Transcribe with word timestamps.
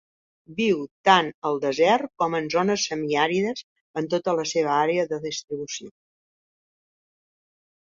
Viu 0.59 0.79
tant 1.09 1.27
al 1.49 1.59
desert 1.65 2.07
com 2.23 2.37
en 2.39 2.47
zones 2.55 2.87
semiàrides 2.93 3.63
en 4.03 4.09
tota 4.15 4.35
la 4.41 4.47
seva 4.55 4.75
àrea 4.79 5.07
de 5.15 5.23
distribució. 5.29 5.95